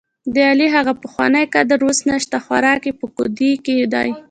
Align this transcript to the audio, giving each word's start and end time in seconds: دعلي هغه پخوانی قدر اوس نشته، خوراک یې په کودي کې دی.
دعلي 0.35 0.67
هغه 0.75 0.93
پخوانی 1.03 1.45
قدر 1.53 1.79
اوس 1.85 1.99
نشته، 2.09 2.37
خوراک 2.45 2.81
یې 2.87 2.93
په 2.99 3.05
کودي 3.15 3.51
کې 3.65 3.75
دی. 3.93 4.09